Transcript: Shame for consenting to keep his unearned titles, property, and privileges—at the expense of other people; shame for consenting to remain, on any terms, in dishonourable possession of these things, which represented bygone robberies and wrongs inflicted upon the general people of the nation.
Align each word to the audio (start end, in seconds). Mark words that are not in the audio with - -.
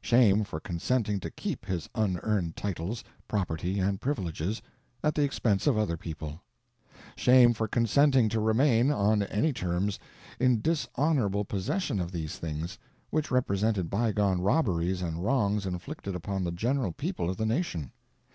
Shame 0.00 0.44
for 0.44 0.60
consenting 0.60 1.20
to 1.20 1.30
keep 1.30 1.66
his 1.66 1.90
unearned 1.94 2.56
titles, 2.56 3.04
property, 3.28 3.80
and 3.80 4.00
privileges—at 4.00 5.14
the 5.14 5.22
expense 5.24 5.66
of 5.66 5.76
other 5.76 5.98
people; 5.98 6.40
shame 7.16 7.52
for 7.52 7.68
consenting 7.68 8.30
to 8.30 8.40
remain, 8.40 8.90
on 8.90 9.24
any 9.24 9.52
terms, 9.52 9.98
in 10.40 10.62
dishonourable 10.62 11.44
possession 11.44 12.00
of 12.00 12.12
these 12.12 12.38
things, 12.38 12.78
which 13.10 13.30
represented 13.30 13.90
bygone 13.90 14.40
robberies 14.40 15.02
and 15.02 15.22
wrongs 15.22 15.66
inflicted 15.66 16.14
upon 16.14 16.44
the 16.44 16.52
general 16.52 16.92
people 16.92 17.28
of 17.28 17.36
the 17.36 17.44
nation. 17.44 17.92